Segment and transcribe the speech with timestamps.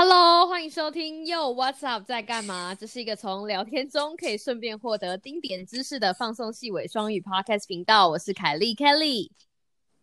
[0.00, 2.72] Hello，欢迎收听 Yo What's Up 在干嘛？
[2.72, 8.08] 这是一个从聊天中可以顺便获得丁点知识的放松细尾双语 Podcast 频道。
[8.08, 9.32] 我是凯莉 Kelly。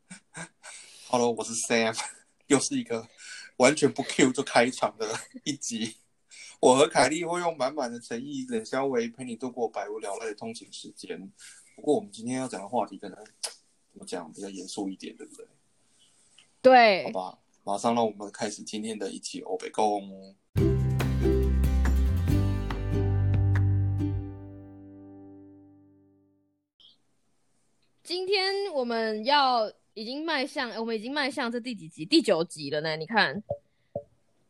[1.08, 1.98] Hello，我是 Sam，
[2.48, 3.08] 又是一个
[3.56, 5.08] 完全不 Q 就开场的
[5.46, 5.96] 一集。
[6.60, 11.18] 我和凯莉会用满满的诚意、冷笑为陪你度过百无聊赖的通勤时间。
[11.74, 15.48] 不过，我们今天要讲的话题可能怎么讲比较严肃一点，对不对？
[16.62, 20.08] 对好，吧，马上让我们开始今天的一期欧北共。
[28.04, 32.06] 今天我们要已经迈向，我们已经迈向这第几集？
[32.06, 32.96] 第九集了呢？
[32.96, 33.42] 你看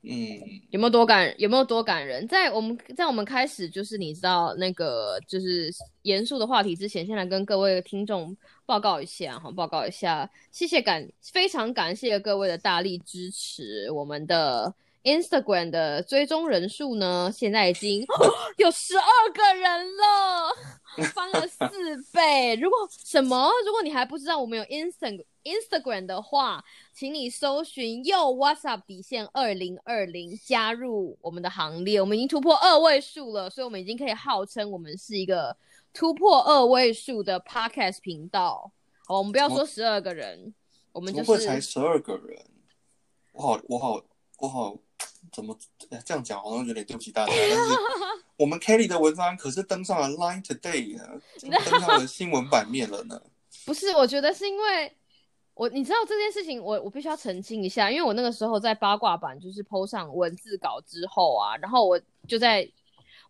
[0.07, 1.33] 嗯，有没有多感？
[1.39, 2.27] 有没有多感人？
[2.27, 5.71] 在我们在我们开始就是你知道那个就是
[6.03, 14.71] 严肃的话题之前，先来跟各位听众报告一下哈，报告一下，谢谢感非常感谢各位的大力支持，我们的
[15.05, 18.03] Instagram 的追踪人数呢，现在已经
[18.57, 20.51] 有十二个人了，
[21.13, 21.65] 翻了四
[22.11, 22.55] 倍。
[22.55, 23.49] 如果什么？
[23.65, 32.01] 如果你还不知道我们有 Instagram Instagram 的话，请你搜寻 Yo WhatsApp 底线二零二零，加入我们的行列。
[32.01, 35.55] 我们已经突破二位数了，所以我们已经可以号称我们是一个
[35.93, 38.71] 突破二位数的 Podcast 频道。
[39.07, 40.51] 好，我们不要说十二个人，
[40.91, 42.43] 我们就怎么会才十二个人？
[43.33, 44.01] 我好，我好，
[44.39, 44.75] 我好，
[45.31, 45.57] 怎么
[46.05, 47.75] 这样讲好像有点对不起大家，但是
[48.37, 53.21] 我们 Kelly 的文章可是登上了 Line Today 呢，登上了新闻版面了呢。
[53.65, 53.89] 不是？
[53.95, 54.95] 我觉得是因为
[55.53, 62.69] 我，你知道这件事情，我我必须要澄清一下，因为我那个时候在八卦版就是 PO 上文字稿之后啊，然后我就在。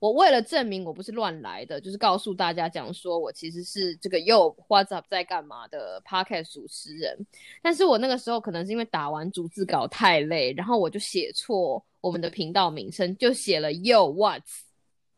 [0.06, 7.26] 我为了证明我不是乱来的，就是告诉大家讲说我其实是这个又 What's Up 在干嘛的 Podcast 主持人，
[7.64, 14.60] 但是我那个时候可能是因为打完逐字稿太累，然后我就写错我们的频道名称，就写了 Yo What's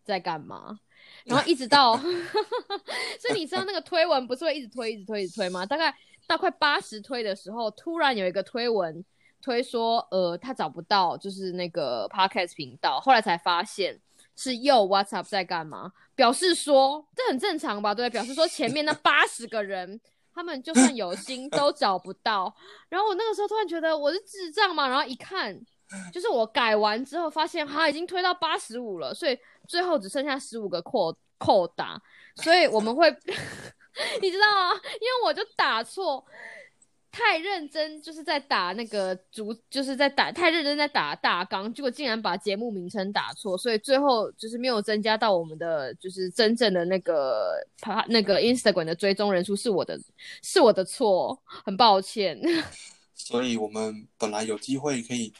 [0.06, 0.80] 在干嘛，
[1.26, 1.98] 然后一直到，
[3.20, 5.66] 所以你知道那个推文不是会一直推、一直推、一直推吗？
[5.66, 5.94] 大概
[6.28, 9.04] 到快八十推的时候，突然有一个推文
[9.42, 14.00] 推说，呃，他找不到就是那个 Podcast 频道，后来才发现。
[14.38, 15.92] 是 Yo What's Up 在干嘛？
[16.16, 17.94] 表示说这很正常吧？
[17.94, 20.00] 对，表示说前面那八十个人，
[20.34, 22.56] 他们就算有心 都找不到。
[22.88, 25.60] 然后我那个时候突然觉得我是智障嘛，然后一看，
[26.14, 29.38] 就是我改完之后发现，哈，已经推到八十五了，所以
[29.68, 32.00] 最后只剩下十五个扣扣打，
[32.36, 33.10] 所以我们会，
[34.22, 34.74] 你知道吗？
[34.76, 36.24] 因为我就打错。
[37.12, 50.00] 太认真，就是在打那个主，就是在打太认真在打大纲，结果竟然把节目名称打错，所以最后就是没有增加到我们的就是真正的那个他那个 Instagram 的追踪人数是我的
[50.44, 52.40] 是我的错，很抱歉。
[53.16, 55.34] 所以我们本来有机会可以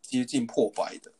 [0.00, 1.12] 接近破百的，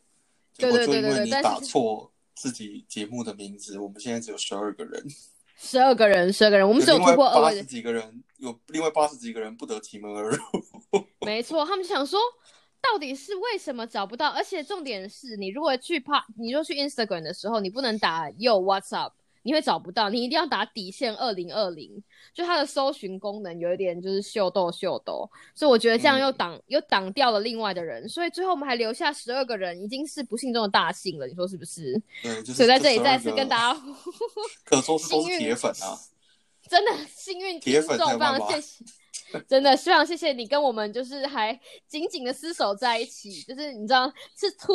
[0.56, 5.04] 对结果就因为你打错自己节目的名字，我们现在只有十二个人，
[5.56, 10.38] 十二个人，十二个人，我们只有突破二十，几个人，有另外八十几个人不得其门而入。
[11.26, 12.20] 没错，他们想说。
[12.82, 14.28] 到底是为什么找不到？
[14.28, 19.12] 而且重点是你如果去怕，你如果去 Instagram 的时候，你不能打 Yo What's Up，
[19.46, 22.02] 你会找不到，你一定要打底线二零二零，
[22.34, 32.02] 就它的搜寻功能有一点就是秀逗秀逗，所以我觉得这样又挡、又挡掉了另外的人，所以最后我们还留下十二个人，已经是不幸中的大幸了，你说是不是？
[32.24, 33.80] 对，就是所以在这里再次跟大家
[34.66, 35.96] 可说是都幸运是铁粉啊。
[36.68, 38.84] 真的幸运听铁众，非粉才有办法常谢谢，
[39.48, 44.72] 真的非常谢谢你跟我们就是还紧紧的厮守在一起，就是你知道是突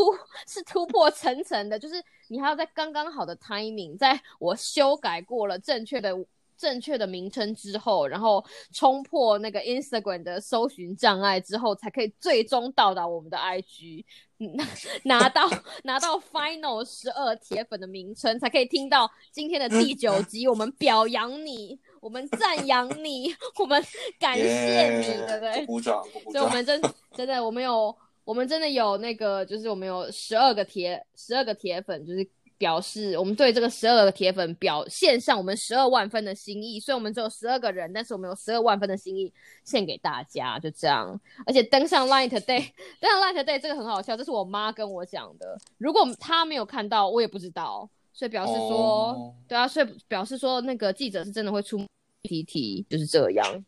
[0.48, 6.18] 是突破层层的，就是你还要在刚刚好的 timing，在我修改过了正确的。
[6.58, 14.06] 正确的名称之后，然后冲破那个 Instagram 的搜寻障碍之后，才可以最终到达我们的 IG，
[14.38, 14.68] 拿
[15.02, 15.50] 拿到
[15.84, 20.48] 拿到 Final 十二铁粉的名称，才可以听到今天的第九集。
[20.48, 23.84] 我们表扬你，我们赞扬你，我们
[24.20, 25.66] 感谢你，对不对？
[25.66, 26.32] 鼓掌，鼓掌。
[26.32, 26.80] 所以我们真
[27.16, 32.28] 真的，我们有我们真的有那个，就是我们有十二个铁十二个铁粉，就是
[32.58, 36.80] 表示我们对这个十二个铁粉表献上我们十二万分的心意。
[36.80, 39.34] 虽然我们只有十二个人，但是我们有十二万分的心意
[39.64, 41.20] 献给大家，就这样。
[41.46, 42.70] 而且登上 Line Today，
[43.02, 45.58] 登上 Line Today 这个很好笑，这是我妈跟我讲的。
[45.80, 47.90] 如果她没有看到，我也不知道。
[48.14, 51.84] 所以表示说，哦对啊，所以表示说那个记者是真的会出
[52.24, 53.66] PPT，就是这样。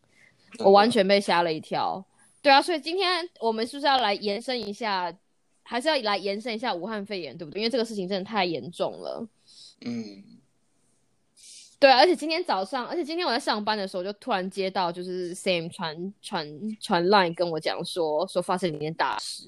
[0.59, 2.05] 我完全被吓了一跳。
[2.43, 5.11] 对啊，所以今天我们是不是要来延伸一下，
[5.63, 7.61] 还是要来延伸一下武汉肺炎，对不对？
[7.61, 9.25] 因为这个事情真的太严重了。
[9.85, 10.21] 嗯，
[11.79, 19.47] 对啊，而且今天早上，而且今天我在上班的时候，就突然接到就是 Sam 传传传 Line 跟我讲说，说发生了一件大事。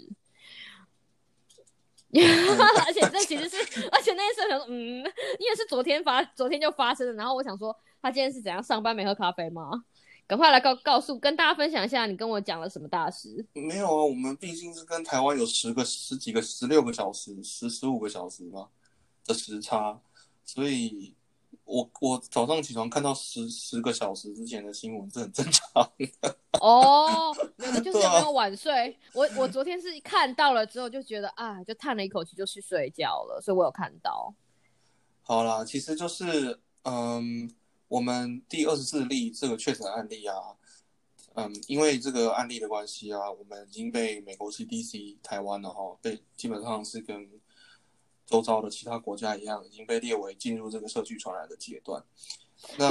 [2.16, 5.00] 而且这其实是，而且那件事想说，嗯，
[5.38, 7.12] 因为是昨天发，昨天就发生的。
[7.16, 9.84] 然后我想说，他今天是怎样上班没喝咖啡吗？
[10.28, 13.46] 赶快来告告诉，跟大家分享一下，你跟我讲了什么大事？
[13.54, 18.68] 没有啊，我们毕竟是跟台湾有十个、十几个、十六个小时、十十五个小时嘛
[19.24, 20.02] 的时差，
[20.44, 21.14] 所以
[21.64, 26.38] 我我早上起床看到十十个小时之前的新闻是很正常的。
[26.60, 27.32] 哦，
[27.84, 28.98] 就是有没有晚睡？
[29.14, 34.34] 我我昨天是看到了之后就觉得啊，就叹了一口气就去睡觉了，所以我有看到。
[35.22, 37.48] 好啦，其实就是嗯。
[37.88, 40.36] 我们第二十四例这个确诊案例啊，
[41.36, 47.30] 嗯，因为这个案例的关系啊，我们已经被美国 CDC 台湾了哈，被基本上是跟
[48.26, 52.04] 周遭的其他国家一样，已经被列为进入这个社区传染的阶段。
[52.80, 52.90] 那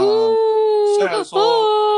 [0.97, 1.41] 虽然说，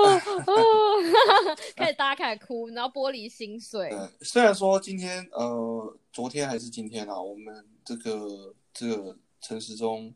[1.77, 3.91] 开始大家开始哭，然后玻璃心碎。
[4.23, 10.15] 虽然说今天呃，昨天还是今天啊，我们这个这个陈时中。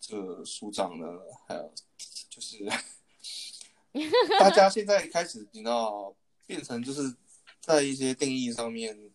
[0.00, 1.06] 这个署长呢，
[1.46, 1.72] 还有
[2.28, 2.64] 就是，
[4.38, 6.14] 大家现在开始，你知道，
[6.46, 7.14] 变成就是
[7.60, 9.10] 在一些定义上面，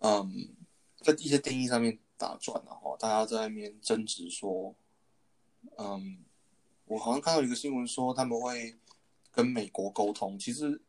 [0.00, 0.54] 嗯，
[1.00, 2.96] 在一些定义上面打转然后。
[2.98, 4.74] 大家在外面争执说，
[5.78, 6.24] 嗯，
[6.86, 8.76] 我好像看到一个新闻说他们会
[9.30, 10.80] 跟美国沟通，其实。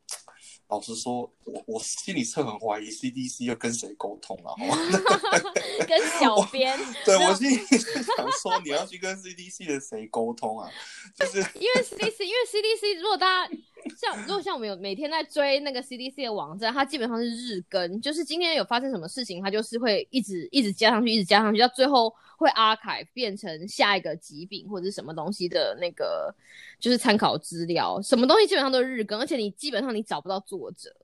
[0.71, 4.55] 老实说，我我心里是很怀疑 CDC 要跟谁沟通啊？
[5.85, 6.79] 跟小编。
[7.05, 10.69] 对我心里是想说，你要去跟 CDC 的谁沟通啊？
[11.13, 13.53] 就是因为 CDC，因为 CDC，如果大家。
[13.97, 26.33] 像如果像我们有每天在追那个 CDC 的网站，它基本上是日更，就是今天有发生什么事情，它就是会一直一直加上去，一直加上去，到最后会 archive 变成下一个疾病或者是什么东西的那个
[26.79, 30.95] 就是参考资料，什么东西基本上都是日更，而且你基本上你找不到作者。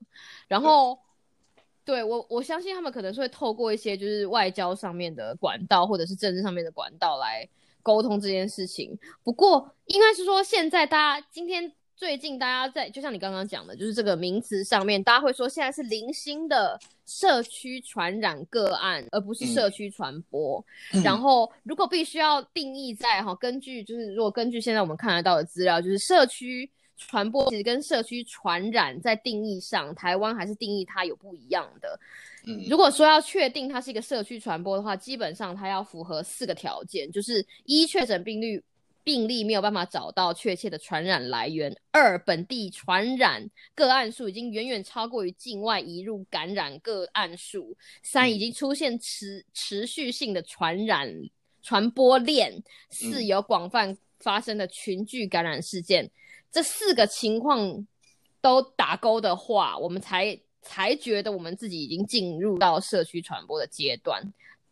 [0.48, 0.98] 然后
[1.86, 7.48] 对我我相信他们可能是会透过一些就是外交上面的管道或者是政治上面的管道来
[7.81, 8.98] 沟通这件事情。
[9.24, 11.74] 不过应该是说现在大家今天。
[11.97, 20.63] 最近大家在，就像你刚刚讲的，就是这个名词上面，大家会说现在是零星的社区传染个案，而不是社区传播。
[21.03, 32.00] 然后，如果必须要定义在哈，根据就是如果根据现在我们看得到的资料，就是社区传播其实跟社区传染在定义上，台湾还是定义它有不一样的。
[32.45, 38.61] 嗯，如果说要确定它是一个社区传播的话，基本上它要符合四个条件，就是一确诊病例。
[39.07, 41.74] 病例没有办法找到确切的传染来源。
[41.92, 47.74] 二，本地传染个案数已经远远超过于境外移入感染个案数。
[48.04, 51.09] 三，已经出现持持续性的传染
[51.63, 52.62] 传播链。
[52.89, 56.12] 四，有广泛发生的群聚感染事件。
[56.51, 57.88] 这四个情况
[58.42, 64.21] 都打勾的话，我们才才觉得我们自己已经进入到社区传播的阶段。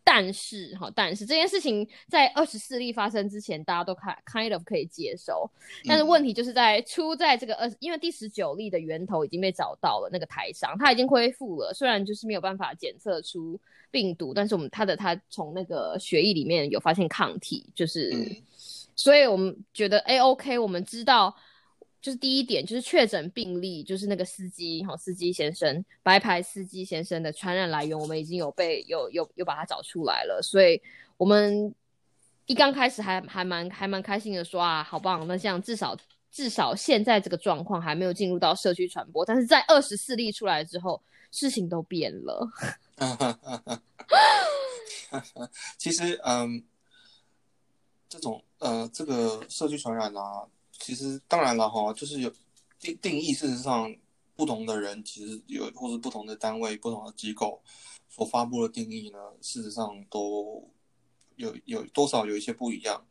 [0.08, 5.50] 但是哈，但是这件事情在二十四例发生之前，大家都看 kind of 可以接受。
[5.88, 13.60] 但是问题就是在出在这个二，因为第十九例的源头已经被找到了，那个台商他已经恢复了，虽然就是没有办法检测出
[13.90, 18.14] 病毒，但是我们他的他从那个血液里面有发现抗体，就是，
[18.96, 21.36] 所以我们觉得哎 OK，我们知道。
[22.06, 30.80] 就是第一点，就是确诊病例，就是那个司机哈，司机先生，白牌司机先生的传染来源，我们已经有被有有有把它找出来了，所以
[31.18, 31.74] 我们
[32.46, 35.98] 一刚开始还还蛮还蛮开心的，说啊，好棒，那这样至少
[36.30, 42.48] 至少现在这个状况还没有进入到社区传播，但是在二十四例出来之后，事情都变了。
[45.80, 46.64] 其实，嗯，
[48.08, 50.46] 这种呃，这个社区传染啊。
[50.80, 52.32] 其实当然了哈，就是有
[52.80, 53.34] 定定义。
[53.34, 53.96] 事实上，
[54.36, 57.62] 不同的人其实有，或是不同的单位、不同的机构
[58.10, 60.70] 所发布的定义呢，事实上都
[61.38, 63.06] 有有多少有一些不一样。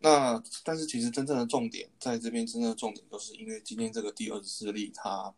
[0.00, 5.32] 那但是其实真正的重点在这边，真正的重点都是因为今天这个第二十四例，它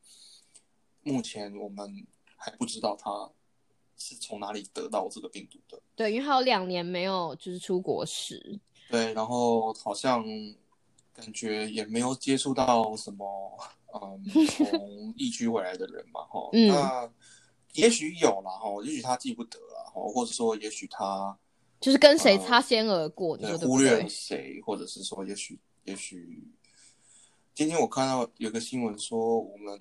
[1.03, 3.31] 目前我们还不知道它
[3.97, 5.81] 是从哪里得到这个病毒的。
[5.95, 8.59] 对，因为还有两年没有就是出国史。
[8.89, 10.25] 对，然后好像。
[11.21, 13.59] 感觉也没有接触到什么，
[13.95, 14.25] 嗯，
[14.57, 17.13] 从疫区回来的人嘛，哈，那
[17.75, 21.37] 也许有啦，哈，也许他记不得啦，哈，或者说也许他
[21.79, 26.43] 就是跟谁擦肩而过，忽略了谁，或者是说，也许，也许
[27.55, 29.81] 今天我看到有个新闻说，我们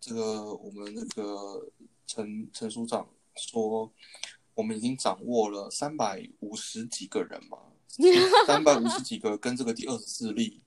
[0.00, 1.70] 这个我们那个
[2.06, 3.90] 陈陈署长说，
[4.54, 7.58] 我们已经掌握了三百五十几个人嘛，
[8.46, 10.60] 三百五十几个跟这个第二十四例。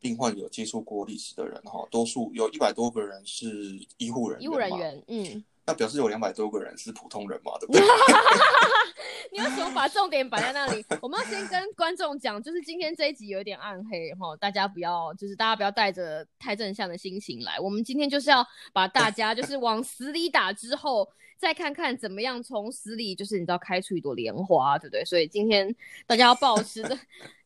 [0.00, 4.44] 病患有接触过历史的人哈，多数有一百多个人是医护人员。
[4.44, 5.44] 医护人员，嗯。
[5.66, 7.80] 那表示有两百多个人是普通人嘛，对不对？
[9.30, 10.84] 你为什么把重点摆在那里？
[11.00, 17.60] 我们要先跟观众讲，就是今天这一集有点暗黑哈，大家不要，就是大家不要带着太正向的心情来。
[17.60, 21.06] 我们今天就是要把大家就是 往死里打，之后
[21.38, 25.04] 再看看怎么样从死里就是你知道开出一朵莲花，对不对？
[25.04, 25.72] 所以今天
[26.06, 26.98] 大家要保持着。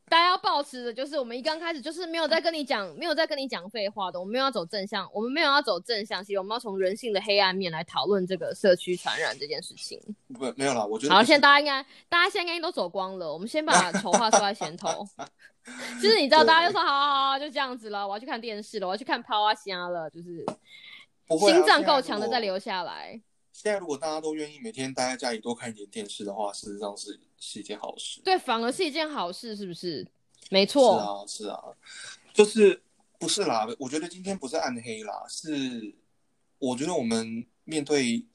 [0.07, 9.99] 大家要保持的就是我们一刚开始就是没有在跟你讲，没有在跟你讲废话的，我们没有要走正向，我们没有要走正向，其实我们要从人性的黑暗面来讨论这个社区传染这件事情。
[10.35, 11.15] 不，没有啦，我觉得。
[11.15, 15.07] 好，现在大家应该，大家现在应该都走光了，我们先把 丑话说在前头。
[16.01, 20.45] 就是你知道，大家就说好好好，就这样子了，我要去看电视了，我要去看抛啊虾了，就是
[21.41, 23.19] 心脏够强的再留下来。
[23.55, 28.21] 现在如果大家都愿意每天待在家里多看一点电视的话，事实上是是一件好事。
[28.25, 30.05] 对，反而是一件好事，是不是？
[30.51, 31.25] 没错。
[31.29, 31.63] 是啊，是啊，
[32.33, 32.83] 就是
[33.17, 33.65] 不是啦？
[33.79, 35.95] 我觉得今天不是暗黑啦，是
[36.59, 38.27] 我觉得我们面对，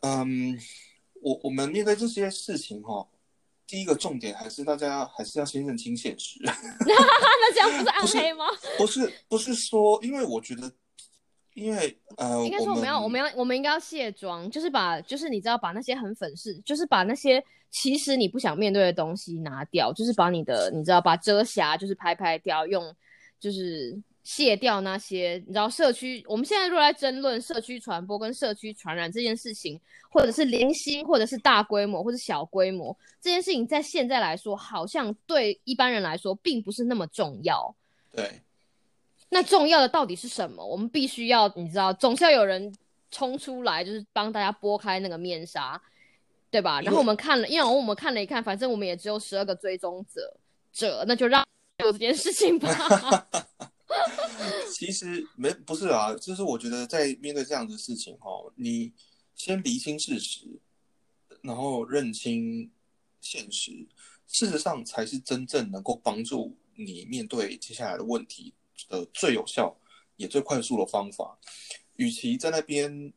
[0.00, 0.58] 嗯，
[1.20, 3.06] 我我们面对这些事情哈，
[3.66, 6.40] 第一个重点还是大家还是要先认清现实。
[6.42, 8.46] 那这样不是暗黑吗？
[8.78, 10.72] 不是，不是说，因为我觉得。
[11.56, 22.94] 因为呃，应该说我们要我们要我们应该要卸妆，就是把就是你知道把那些很粉饰，就是把那些其实你不想面对的东西拿掉，就是把你的你知道把遮瑕就是拍拍掉，用
[23.40, 37.74] 就是卸掉那些你知道社区我们现在如果在争论社区传播跟社区传染这件事情，或者是零星或者是大规模或者小规模这件事情，在现在来说好像对一般人来说并不是那么重要。
[38.12, 38.42] 对。
[39.28, 40.64] 那重要的到底是什么？
[40.64, 42.74] 我们必须要，你知道，总是要有人
[43.10, 45.80] 冲出来，就是帮大家拨开那个面纱，
[46.50, 46.80] 对吧？
[46.80, 50.38] 然后我们看了，因为我们看了一看，反正我们也只有十二个追踪者
[50.72, 51.46] 者，那就让
[51.78, 52.68] 有这件事情吧。
[54.72, 58.92] 其实没不是啊，就是我觉得在面对这样的事情哈，你
[59.34, 60.46] 先厘清事实，
[61.40, 62.70] 然后认清
[63.20, 63.86] 现实，
[64.26, 68.52] 事实上才是真正能够帮助你面对接下来的问题。
[68.88, 69.76] 的最有效
[70.16, 71.38] 也最快速的方法，
[71.96, 73.12] 与其在那边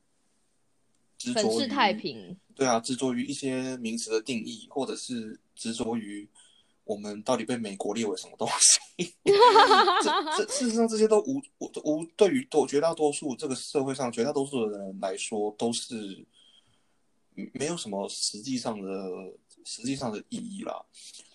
[1.18, 6.28] 执着于对啊，执着于一些名词的定义，或者是执着于
[6.84, 8.48] 我们到底被美国列为什么东
[8.98, 9.14] 西，
[10.04, 11.42] 这这事实上这些都无
[11.84, 16.26] 无对于多绝大多数这个社会上绝大多数的人来说都是
[17.54, 18.90] 没有什么实际上的
[19.64, 20.84] 实际上的意义啦。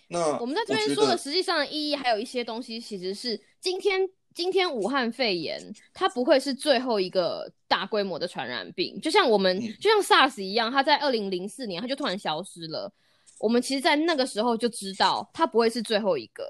[0.08, 4.06] 那我们在这边说的实际上的意义，还有一些东西其实是今天。
[4.34, 12.92] 今天武汉肺炎它不会是最后一个大规模的传染病，就像我们就像 SARS 一样，它在二零零四年它就突然消失了。
[13.38, 16.44] 我们其实，在那个时候就知道它不会是最后一个，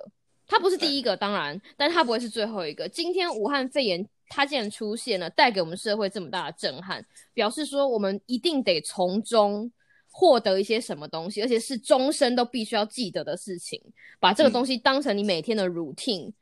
[0.47, 2.89] 它不是第一个，当然，但它不会是最后一个。
[2.89, 7.05] 今天武汉肺炎它竟然出现了，带给我们社会这么大的震撼，
[7.35, 9.71] 表示说我们一定得从中
[10.11, 13.79] 获得一些什么东西，而且是终身都必须要记得的事情，
[14.19, 16.33] 把这个东西当成你每天的 routine。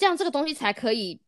[0.00, 1.20] 这样这个东西才可以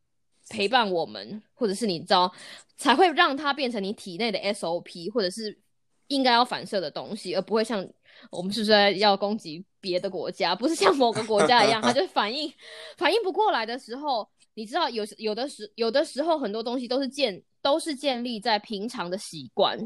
[0.48, 2.32] 陪伴我们，或者是你知道，
[2.78, 5.60] 才会让它变成你体内的 SOP，或者是
[6.06, 7.86] 应该要反射的东西，而不会像
[8.30, 10.54] 我们是不是要攻击别的国家？
[10.54, 12.50] 不是像某个国家一样， 它就反应
[12.96, 19.78] 反应不过来的时候，你知道有有的时有的时候很多东西都是建都是建立在平常的习惯。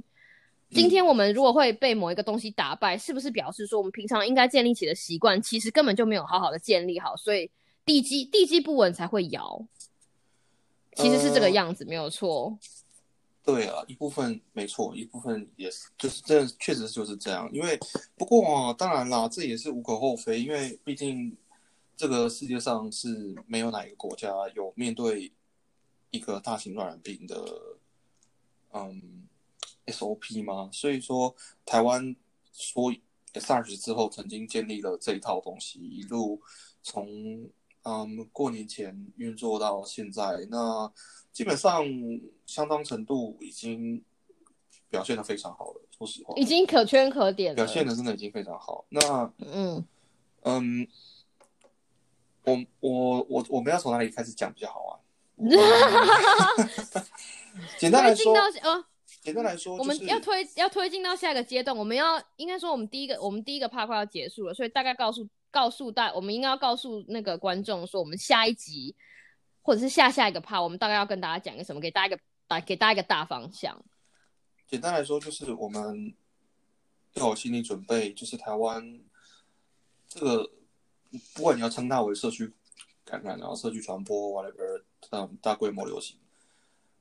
[0.71, 7.51] 今天我们如果会被某一个东西打败，是不是表示说我们平常应该建立起的习惯，其实根本就没有好好的建立好，所以。
[7.87, 9.65] 地基地基不稳才会摇，
[10.97, 12.59] 其实是这个样子，没有错。
[13.45, 17.49] 对啊，一部分没错，一部分也是，就是这确实就是这样。
[17.53, 17.79] 因为
[18.17, 21.37] 不过啊，当然啦，这也是无可厚非，因为毕竟
[21.97, 25.33] 这个世界上是没有哪一个国家有面对
[26.11, 27.77] 一个大型传染病的
[28.73, 29.29] 嗯
[29.87, 30.69] SOP 吗？
[30.73, 32.17] 所以说，台湾
[32.53, 32.93] 说
[33.35, 36.43] SARS 之后曾经建立了这一套东西，一路
[36.83, 37.49] 从。
[37.89, 40.93] 嗯，过年前运作到现在，那
[41.33, 41.85] 基本上
[42.45, 44.03] 相当程度已经
[44.91, 45.81] 表现的非常好了。
[45.97, 48.85] 说实话，已经可圈可点了，表现的真的已经非常好。
[48.89, 49.85] 那嗯
[50.43, 50.89] 嗯，
[52.43, 54.99] 我我我我们要从哪里开始讲比较好啊？
[57.79, 58.35] 简单来说，
[59.23, 61.77] 简单来说，我们要推要推进到下一个阶段。
[61.77, 65.29] 我们要应该说，我们第一个我们第一个 part 快要结束了，所以大概告诉。
[65.57, 68.95] 告诉大，我们应该要告诉那个观众说，我们下一集
[69.63, 73.83] 或者是下下一个 part，我们大概要跟大家讲一个什么，给大家一个大给大家一个大方向。
[74.67, 76.15] 简单来说，就是我们
[77.15, 79.01] 要有心理准备，就是台湾
[80.07, 80.51] 这个，
[81.33, 82.53] 不管你要称它为社区
[83.03, 86.19] 感染，然后社区传播，whatever，嗯，大规模流行，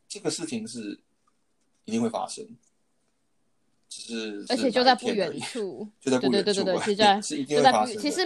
[0.07, 1.01] 这个事情是
[1.83, 2.47] 一定会发生，
[4.01, 7.85] 只是而且 就在不远处， 就在不远处，对对对对对，就在是一定就在不。
[7.99, 8.21] 其实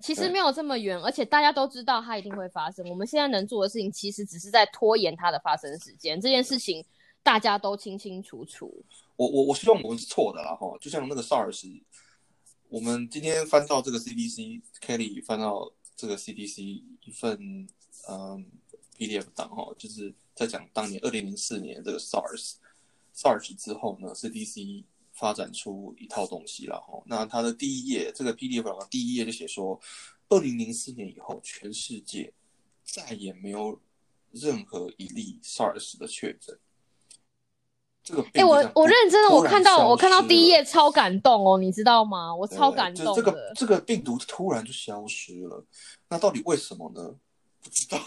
[0.00, 2.86] 其实没有这么远，而且大家都知道它一定会发生。
[2.88, 6.20] 我们现在能做的事情，其实只是在拖延它的发生时间。
[6.20, 6.84] 这件事情
[7.22, 8.84] 大家都清清楚楚。
[9.16, 11.80] 我我我希望我们是错的啦哈，就像那个 SARS，
[12.68, 17.66] 我们今天翻到这个 CDC Kelly 翻到这个 CDC 一份
[18.10, 18.46] 嗯
[18.98, 22.56] PDF 档哈，就是在讲当年二零零四年这个 SARS
[23.14, 24.84] SARS 之后呢，CDC
[25.16, 27.02] 发展出一套东西了哈。
[27.06, 29.80] 那它的第一页这个 PDF 档的第一页就写说，
[30.28, 32.32] 二零零四年以后，全世界
[32.84, 33.80] 再也没有
[34.30, 36.58] 任何一例 SARS 的确诊。
[38.02, 42.32] 这个哎、病我我认真的，我看到我看到第一页超感动哦，你知道吗？
[42.32, 43.52] 我超对感动这个。
[43.56, 45.64] 这个病毒突然就消失了，
[46.08, 47.16] 那到底为什么呢？
[47.66, 47.98] 不知道，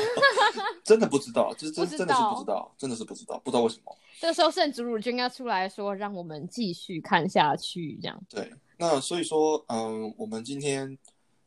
[0.82, 3.94] 真的不知道，这真真的是不知道，真的是不知道，不知道为什么。
[4.18, 8.18] 这个时候圣祖鲁就应该出来说，让我们继续看下去，这样。
[8.30, 10.96] 对，那所以说，嗯，我们今天，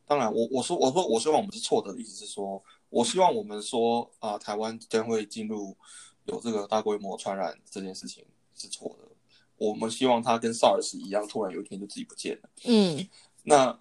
[0.06, 5.76] 当然我我说我说我希望我们是错的，意思是说，我希望我们说啊、台湾将会进入
[6.26, 8.24] 有这个大规模传染这件事情
[8.54, 9.08] 是错的。
[9.56, 12.48] 我们希望它跟 SARS 一样，突然有一天就自己不见了。
[12.66, 13.08] 嗯，
[13.42, 13.76] 那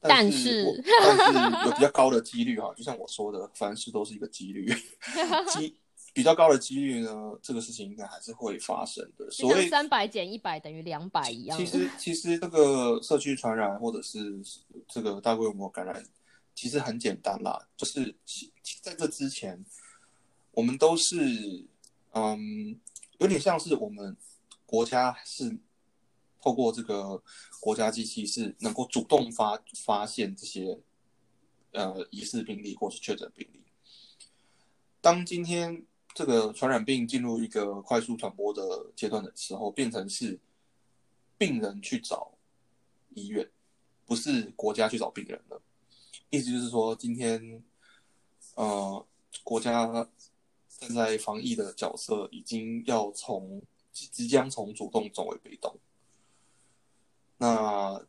[0.00, 4.66] 但是 但是有比较高的几率哈，就像我说的，凡事都是一个几率，
[5.52, 5.76] 几
[6.12, 9.30] 比较高的几率呢，这个事情应该还是会发生的。
[9.30, 11.56] 所以三百减一百等于两百一样。
[11.58, 14.40] 其实其实这个社区传染或者是
[14.88, 16.02] 这个大规模感染，
[16.54, 19.64] 其实很简单啦，就是其在这之前，
[20.52, 21.64] 我们都是
[22.12, 22.76] 嗯，
[23.18, 24.16] 有点像是我们
[24.66, 25.56] 国家是
[26.40, 27.22] 透过这个
[27.60, 30.78] 国家机器是能够主动发发现这些
[31.72, 33.62] 呃疑似病例或是确诊病例。
[35.00, 40.38] 当今天这个传染病进入一个快速传播的阶段的时候，变成是
[41.38, 42.32] 病人去找
[43.14, 43.48] 医院，
[44.04, 45.62] 不是国家去找病人了。
[46.30, 47.62] 意思就是说，今天
[48.54, 49.06] 呃，
[49.42, 50.08] 国家
[50.68, 55.74] 站在防疫的角色，已经要从即将从主动转为被动。
[57.40, 58.00] 那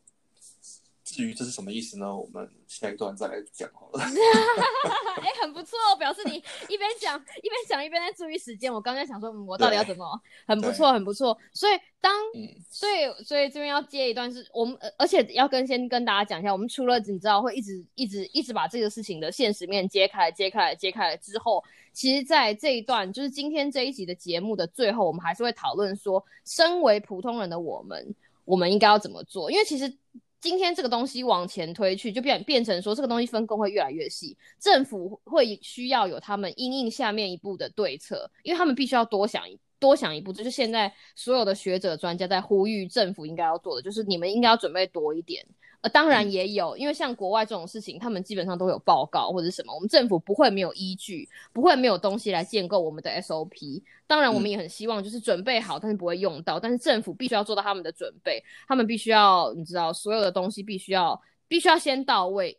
[1.02, 2.14] 至于这是什么意思呢？
[2.14, 4.00] 我们下一段再来讲好了。
[5.22, 6.36] 哎、很不错，表示你
[6.68, 8.72] 一边讲一边讲一边在注意时间。
[8.72, 10.20] 我刚才想说，嗯，我到底要怎么？
[10.46, 11.36] 很不错，很不错。
[11.52, 29.50] 所以当嗯，所以所以这边要接一段是我们，呃而且要跟先跟大家讲一下，我们除了你知道会一直一直一直把这个事情的现实面揭开、揭开、揭开之后，其实，在这一段就是今天这一集的节目的最后，我们还是会讨论说，身为普通人的我们，我们应该要怎么做？
[29.50, 29.96] 因为其实。
[30.42, 40.32] 今天这个东西往前推去，就变变成说这个东西分工会越来越细，政府会需要有他们因应下面一步的对策，因为他们必须要多想一多想一步。
[40.32, 45.46] 就是现在所有的学者专家在呼吁政府应该要做的，就是你们应该要准备多一点。
[45.82, 53.82] 呃，当然也有，因为像国外这种事情，他们基本上都有报告或者什么，我们政府不会没有依据，不会没有东西来建构我们的 SOP。
[54.06, 62.56] 当然，我们也很希望就是准备好，但是不会用到，但是政府必须要做到他们的准备，他们必须要你知道，所有的东西必须要必须要先到位，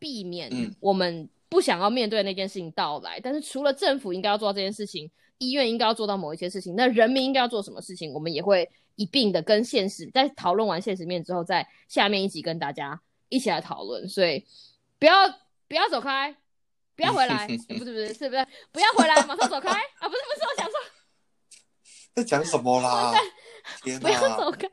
[0.00, 0.74] 避免嗯。
[0.80, 3.20] 我们不想要面对那件事情到来。
[3.20, 14.08] 但是除了政府应该要做到这件事情，医院应该要做到某一些事情，那人民应该要做什么事情，我们也会一并的跟现实，在讨论完现实面之后，在下面一集跟大家一起来讨论。
[14.08, 14.44] 所以
[14.98, 15.14] 不要
[15.68, 16.34] 不要走开，
[16.96, 20.08] 不要回来， 欸不是不是是不是不要回来，马上走开啊！
[20.08, 20.74] 不是不是，我想说
[22.16, 23.12] 在讲什么啦？
[23.82, 24.68] 天不要，走开，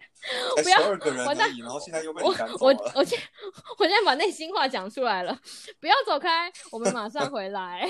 [0.58, 2.92] 才不要十二个人完蛋，然后现在又被我我了。
[2.96, 3.20] 我现
[3.78, 5.38] 我现在把内心话讲出来了，
[5.80, 7.90] 不要走开，我们马上回来。